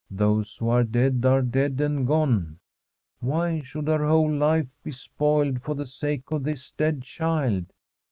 Those 0.09 0.57
who 0.57 0.67
are 0.69 0.83
dead 0.83 1.23
are 1.25 1.43
dead 1.43 1.79
and 1.79 2.07
gone. 2.07 2.57
Why 3.19 3.61
should 3.61 3.87
her 3.87 4.03
whole 4.07 4.33
life 4.35 4.75
be 4.83 4.89
spoiled 4.89 5.61
for 5.61 5.75
the 5.75 5.85
sake 5.85 6.31
of 6.31 6.41
this 6.43 6.71
dead 6.71 7.03
child 7.03 7.67